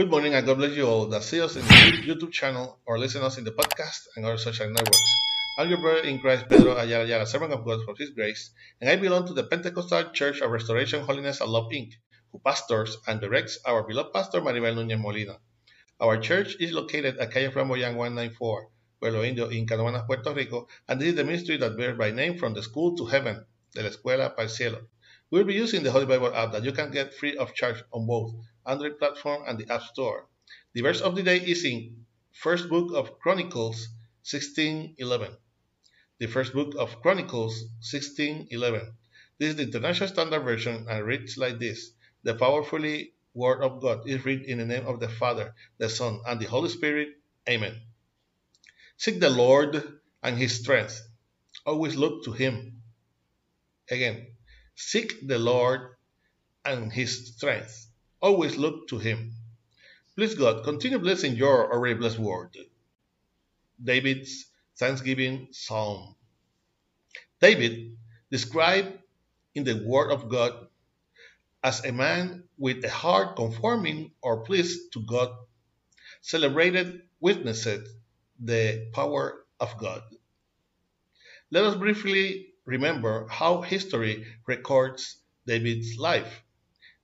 Good 0.00 0.08
morning 0.08 0.32
and 0.32 0.46
God 0.46 0.56
bless 0.56 0.74
you 0.74 0.86
all 0.86 1.08
that 1.08 1.22
see 1.22 1.42
us 1.42 1.56
in 1.56 1.62
the 1.62 1.74
YouTube 2.08 2.32
channel 2.32 2.78
or 2.86 2.98
listen 2.98 3.22
us 3.22 3.36
in 3.36 3.44
the 3.44 3.50
podcast 3.50 4.06
and 4.16 4.24
other 4.24 4.38
social 4.38 4.70
networks. 4.70 5.10
I'm 5.58 5.68
your 5.68 5.76
brother 5.76 6.08
in 6.08 6.18
Christ, 6.20 6.48
Pedro 6.48 6.74
Ayala 6.74 7.04
Ayala, 7.04 7.26
servant 7.26 7.52
of 7.52 7.66
God 7.66 7.80
for 7.84 7.94
His 7.98 8.08
grace, 8.08 8.50
and 8.80 8.88
I 8.88 8.96
belong 8.96 9.26
to 9.26 9.34
the 9.34 9.44
Pentecostal 9.44 10.04
Church 10.12 10.40
of 10.40 10.52
Restoration, 10.52 11.02
Holiness, 11.04 11.42
and 11.42 11.50
Love, 11.50 11.70
Inc., 11.70 11.92
who 12.32 12.38
pastors 12.38 12.96
and 13.06 13.20
directs 13.20 13.58
our 13.66 13.82
beloved 13.82 14.14
pastor 14.14 14.40
Maribel 14.40 14.74
Núñez 14.74 14.98
Molina. 14.98 15.36
Our 16.00 16.16
church 16.16 16.56
is 16.58 16.72
located 16.72 17.18
at 17.18 17.30
Calle 17.30 17.50
Flamboyant 17.50 17.94
194, 17.94 18.68
Pueblo 19.00 19.22
Indio, 19.22 19.50
in 19.50 19.66
Canóvanas, 19.66 20.06
Puerto 20.06 20.32
Rico, 20.32 20.66
and 20.88 20.98
this 20.98 21.08
is 21.08 21.16
the 21.16 21.24
ministry 21.24 21.58
that 21.58 21.76
bears 21.76 21.98
by 21.98 22.10
name 22.10 22.38
from 22.38 22.54
the 22.54 22.62
school 22.62 22.96
to 22.96 23.04
heaven, 23.04 23.44
de 23.74 23.82
la 23.82 23.90
escuela 23.90 24.34
para 24.34 24.44
el 24.44 24.48
cielo. 24.48 24.78
We'll 25.30 25.44
be 25.44 25.54
using 25.54 25.84
the 25.84 25.92
Holy 25.92 26.06
Bible 26.06 26.34
app 26.34 26.50
that 26.52 26.64
you 26.64 26.72
can 26.72 26.90
get 26.90 27.14
free 27.14 27.36
of 27.36 27.54
charge 27.54 27.80
on 27.92 28.04
both 28.04 28.34
Android 28.66 28.98
platform 28.98 29.44
and 29.46 29.56
the 29.56 29.72
App 29.72 29.82
Store. 29.82 30.26
The 30.72 30.80
verse 30.80 31.00
of 31.00 31.14
the 31.14 31.22
day 31.22 31.36
is 31.38 31.64
in 31.64 32.04
First 32.32 32.68
Book 32.68 32.92
of 32.94 33.20
Chronicles 33.20 33.86
16:11. 34.24 35.36
The 36.18 36.26
First 36.26 36.52
Book 36.52 36.74
of 36.76 37.00
Chronicles 37.00 37.64
16:11. 37.80 38.92
This 39.38 39.50
is 39.50 39.56
the 39.56 39.62
International 39.62 40.08
Standard 40.08 40.40
Version 40.40 40.86
and 40.88 41.06
reads 41.06 41.36
like 41.36 41.60
this: 41.60 41.92
The 42.24 42.34
powerfully 42.34 43.14
Word 43.32 43.62
of 43.62 43.80
God 43.80 44.08
is 44.08 44.24
read 44.24 44.42
in 44.42 44.58
the 44.58 44.66
name 44.66 44.86
of 44.86 44.98
the 44.98 45.08
Father, 45.08 45.54
the 45.78 45.88
Son, 45.88 46.20
and 46.26 46.40
the 46.40 46.46
Holy 46.46 46.68
Spirit. 46.70 47.08
Amen. 47.48 47.80
Seek 48.96 49.20
the 49.20 49.30
Lord 49.30 50.00
and 50.24 50.36
His 50.36 50.58
strength. 50.58 51.00
Always 51.64 51.94
look 51.94 52.24
to 52.24 52.32
Him. 52.32 52.82
Again, 53.88 54.34
seek 54.80 55.26
the 55.26 55.38
Lord 55.38 55.96
and 56.64 56.92
His 56.92 57.34
strength. 57.34 57.86
Always 58.22 58.56
look 58.56 58.88
to 58.88 58.98
Him. 58.98 59.32
Please, 60.16 60.34
God, 60.34 60.64
continue 60.64 60.98
blessing 60.98 61.36
your 61.36 61.72
already 61.72 61.94
blessed 61.94 62.18
word. 62.18 62.56
David's 63.82 64.46
Thanksgiving 64.78 65.48
Psalm. 65.52 66.14
David 67.40 67.96
described 68.30 68.98
in 69.54 69.64
the 69.64 69.82
Word 69.84 70.10
of 70.10 70.28
God 70.28 70.68
as 71.62 71.84
a 71.84 71.92
man 71.92 72.44
with 72.58 72.84
a 72.84 72.90
heart 72.90 73.36
conforming 73.36 74.12
or 74.22 74.44
pleased 74.44 74.92
to 74.94 75.00
God, 75.04 75.30
celebrated 76.22 77.02
witnessed 77.20 77.84
the 78.38 78.88
power 78.92 79.44
of 79.58 79.76
God. 79.78 80.02
Let 81.50 81.64
us 81.64 81.76
briefly 81.76 82.49
remember 82.64 83.26
how 83.28 83.62
history 83.62 84.26
records 84.46 85.16
David's 85.46 85.96
life. 85.96 86.42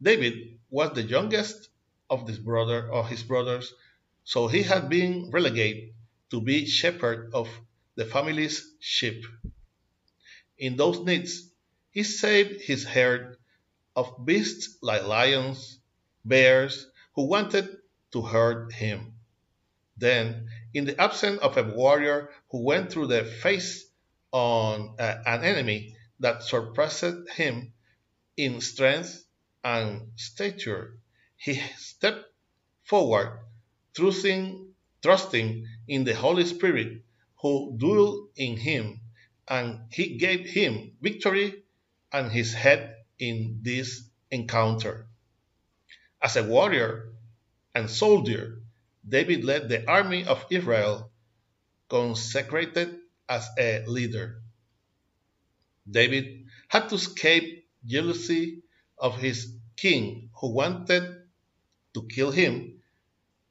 David 0.00 0.58
was 0.70 0.92
the 0.94 1.02
youngest 1.02 1.68
of 2.10 2.26
his 2.28 2.38
brother 2.38 2.90
of 2.92 3.08
his 3.08 3.22
brothers, 3.22 3.72
so 4.24 4.48
he 4.48 4.62
had 4.62 4.88
been 4.88 5.30
relegated 5.30 5.94
to 6.30 6.40
be 6.40 6.66
shepherd 6.66 7.30
of 7.34 7.48
the 7.94 8.04
family's 8.04 8.74
sheep. 8.80 9.24
In 10.58 10.76
those 10.76 11.00
needs, 11.00 11.50
he 11.90 12.02
saved 12.02 12.62
his 12.62 12.84
herd 12.84 13.36
of 13.94 14.24
beasts 14.24 14.78
like 14.82 15.04
lions, 15.06 15.78
bears, 16.24 16.86
who 17.14 17.26
wanted 17.26 17.68
to 18.12 18.22
hurt 18.22 18.72
him. 18.72 19.14
Then, 19.96 20.48
in 20.72 20.84
the 20.86 21.00
absence 21.00 21.40
of 21.40 21.56
a 21.56 21.62
warrior 21.62 22.30
who 22.50 22.64
went 22.64 22.90
through 22.90 23.08
the 23.08 23.24
face 23.24 23.84
on 24.32 24.96
uh, 24.98 25.22
an 25.26 25.44
enemy 25.44 25.94
that 26.20 26.42
surpassed 26.42 27.28
him 27.36 27.72
in 28.36 28.60
strength 28.60 29.24
and 29.62 30.10
stature, 30.16 30.98
he 31.36 31.60
stepped 31.76 32.24
forward, 32.84 33.38
trusting, 33.94 34.74
trusting 35.02 35.66
in 35.86 36.04
the 36.04 36.14
Holy 36.14 36.44
Spirit 36.44 37.02
who 37.40 37.76
dwelt 37.76 38.30
in 38.36 38.56
him, 38.56 39.00
and 39.48 39.80
he 39.92 40.16
gave 40.16 40.46
him 40.46 40.92
victory 41.00 41.62
and 42.12 42.30
his 42.32 42.54
head 42.54 42.96
in 43.18 43.60
this 43.62 44.08
encounter. 44.30 45.06
As 46.22 46.36
a 46.36 46.44
warrior 46.44 47.12
and 47.74 47.90
soldier, 47.90 48.62
David 49.06 49.44
led 49.44 49.68
the 49.68 49.88
army 49.90 50.24
of 50.24 50.46
Israel, 50.50 51.10
consecrated 51.88 53.01
as 53.28 53.48
a 53.58 53.84
leader. 53.86 54.42
David 55.88 56.46
had 56.68 56.88
to 56.88 56.94
escape 56.96 57.68
jealousy 57.84 58.62
of 58.98 59.18
his 59.18 59.56
king 59.76 60.30
who 60.40 60.52
wanted 60.52 61.22
to 61.94 62.06
kill 62.08 62.30
him 62.30 62.80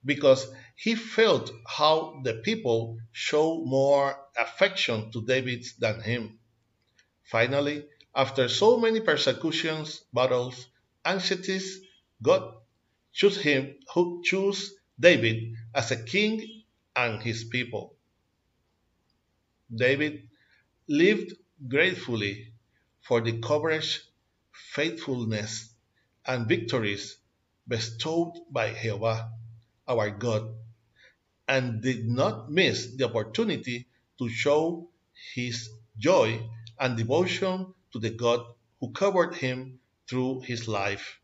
because 0.03 0.47
he 0.75 0.95
felt 0.95 1.51
how 1.67 2.21
the 2.23 2.35
people 2.35 2.97
showed 3.11 3.65
more 3.65 4.17
affection 4.37 5.11
to 5.11 5.25
David 5.25 5.65
than 5.79 6.01
him. 6.01 6.39
Finally, 7.23 7.85
after 8.15 8.49
so 8.49 8.77
many 8.79 8.99
persecutions, 8.99 10.01
battles, 10.13 10.67
anxieties, 11.05 11.79
God 12.21 12.55
chose 13.13 13.37
him 13.37 13.75
who 13.93 14.21
chose 14.23 14.73
David 14.99 15.55
as 15.73 15.91
a 15.91 16.03
king 16.03 16.63
and 16.95 17.21
his 17.21 17.43
people. 17.43 17.95
David 19.73 20.27
lived 20.87 21.33
gratefully 21.67 22.53
for 23.01 23.21
the 23.21 23.39
courage, 23.39 24.01
faithfulness, 24.51 25.73
and 26.25 26.47
victories 26.47 27.17
bestowed 27.67 28.33
by 28.49 28.73
Jehovah, 28.73 29.31
our 29.87 30.09
God, 30.11 30.53
and 31.47 31.81
did 31.81 32.07
not 32.07 32.51
miss 32.51 32.95
the 32.95 33.05
opportunity 33.05 33.87
to 34.19 34.29
show 34.29 34.89
his 35.35 35.69
joy 35.97 36.49
and 36.79 36.97
devotion 36.97 37.73
to 37.93 37.99
the 37.99 38.09
God 38.09 38.45
who 38.79 38.91
covered 38.91 39.35
him 39.35 39.79
through 40.09 40.41
his 40.41 40.67
life. 40.67 41.19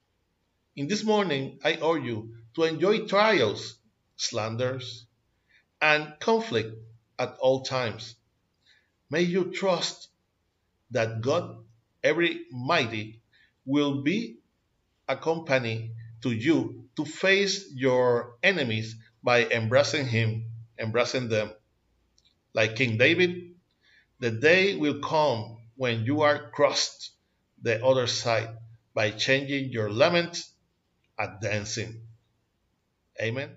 In 0.76 0.88
this 0.88 1.04
morning, 1.04 1.60
I 1.64 1.80
urge 1.82 2.04
you 2.06 2.36
to 2.56 2.64
enjoy 2.64 3.08
trials, 3.08 3.78
slanders, 4.16 5.06
and 5.82 6.14
conflict 6.20 6.76
at 7.20 7.36
all 7.40 7.64
times. 7.64 8.16
May 9.10 9.22
you 9.22 9.52
trust 9.52 10.10
that 10.92 11.22
God, 11.22 11.64
every 12.04 12.46
mighty, 12.52 13.22
will 13.66 14.04
be 14.04 14.40
a 15.08 15.16
company 15.16 15.92
to 16.22 16.32
you 16.32 16.90
to 16.96 17.06
face 17.06 17.72
your 17.74 18.36
enemies 18.44 18.96
by 19.24 19.46
embracing 19.46 20.08
Him, 20.08 20.46
embracing 20.80 21.30
them. 21.30 21.52
Like 22.54 22.76
King 22.76 22.98
David, 22.98 23.56
the 24.20 24.32
day 24.32 24.76
will 24.76 25.00
come 25.00 25.58
when 25.76 26.06
you 26.06 26.22
are 26.22 26.50
crossed 26.52 27.12
the 27.62 27.84
other 27.86 28.08
side 28.08 28.50
by 28.94 29.12
changing 29.12 29.72
your 29.72 29.92
lament 29.92 30.44
and 31.20 31.40
dancing. 31.40 32.02
Amen. 33.22 33.52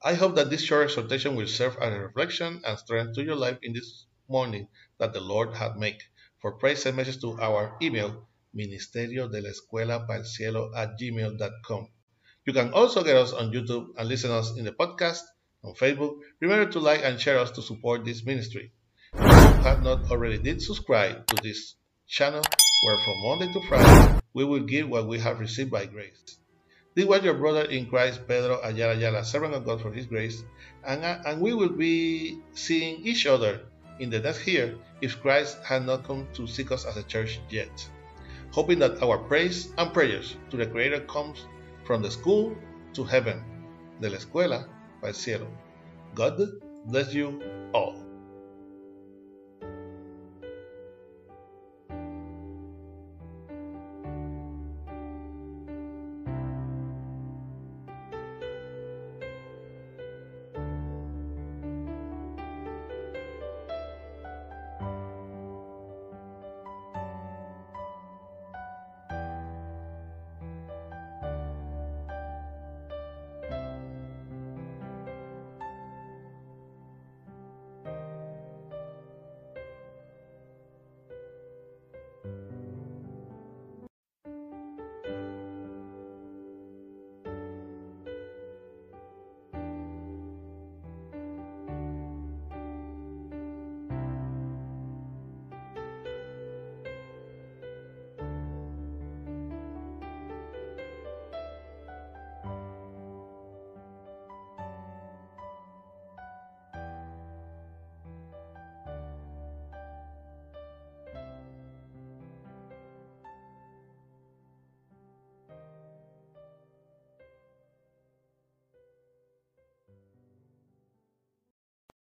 I 0.00 0.14
hope 0.14 0.36
that 0.36 0.48
this 0.48 0.62
short 0.62 0.84
exhortation 0.84 1.34
will 1.34 1.48
serve 1.48 1.76
as 1.78 1.92
a 1.92 1.98
reflection 1.98 2.62
and 2.64 2.78
strength 2.78 3.16
to 3.16 3.24
your 3.24 3.34
life 3.34 3.58
in 3.62 3.72
this 3.72 4.06
morning 4.28 4.68
that 4.98 5.12
the 5.12 5.20
Lord 5.20 5.54
had 5.54 5.76
made. 5.76 5.98
For 6.40 6.52
praise 6.52 6.86
and 6.86 6.96
message 6.96 7.20
to 7.22 7.40
our 7.40 7.76
email, 7.82 8.28
ministerio 8.54 9.28
de 9.28 9.40
la 9.42 9.50
escuela 9.50 10.06
para 10.06 10.20
el 10.20 10.24
cielo 10.24 10.70
at 10.76 10.96
gmail.com. 10.96 11.88
You 12.46 12.52
can 12.52 12.72
also 12.72 13.02
get 13.02 13.16
us 13.16 13.32
on 13.32 13.50
YouTube 13.52 13.88
and 13.98 14.08
listen 14.08 14.30
us 14.30 14.56
in 14.56 14.64
the 14.64 14.70
podcast 14.72 15.22
on 15.64 15.74
Facebook. 15.74 16.20
Remember 16.38 16.70
to 16.70 16.78
like 16.78 17.02
and 17.02 17.20
share 17.20 17.40
us 17.40 17.50
to 17.52 17.62
support 17.62 18.04
this 18.04 18.24
ministry. 18.24 18.70
If 19.14 19.20
you 19.20 19.62
have 19.64 19.82
not 19.82 20.12
already 20.12 20.38
did 20.38 20.62
subscribe 20.62 21.26
to 21.26 21.42
this 21.42 21.74
channel 22.06 22.42
where 22.84 22.98
from 22.98 23.22
Monday 23.24 23.52
to 23.52 23.60
Friday 23.68 24.20
we 24.32 24.44
will 24.44 24.62
give 24.62 24.88
what 24.88 25.08
we 25.08 25.18
have 25.18 25.40
received 25.40 25.72
by 25.72 25.86
grace. 25.86 26.38
This 26.98 27.06
was 27.06 27.22
your 27.22 27.34
brother 27.34 27.62
in 27.62 27.86
Christ, 27.86 28.26
Pedro 28.26 28.58
Ayala 28.60 28.94
Ayala, 28.94 29.24
servant 29.24 29.54
of 29.54 29.64
God 29.64 29.80
for 29.80 29.92
His 29.92 30.06
grace, 30.06 30.42
and, 30.84 31.04
uh, 31.04 31.22
and 31.26 31.40
we 31.40 31.54
will 31.54 31.68
be 31.68 32.40
seeing 32.54 33.06
each 33.06 33.24
other 33.24 33.60
in 34.00 34.10
the 34.10 34.18
next 34.18 34.44
year 34.48 34.74
if 35.00 35.22
Christ 35.22 35.58
had 35.62 35.86
not 35.86 36.02
come 36.02 36.26
to 36.34 36.48
seek 36.48 36.72
us 36.72 36.84
as 36.84 36.96
a 36.96 37.04
church 37.04 37.38
yet. 37.50 37.88
Hoping 38.50 38.80
that 38.80 39.00
our 39.00 39.16
praise 39.16 39.72
and 39.78 39.94
prayers 39.94 40.34
to 40.50 40.56
the 40.56 40.66
Creator 40.66 41.02
comes 41.02 41.46
from 41.84 42.02
the 42.02 42.10
school 42.10 42.56
to 42.94 43.04
heaven, 43.04 43.44
de 44.00 44.10
la 44.10 44.16
escuela 44.16 44.66
para 45.00 45.12
el 45.12 45.14
cielo. 45.14 45.46
God 46.16 46.40
bless 46.86 47.14
you 47.14 47.40
all. 47.72 48.07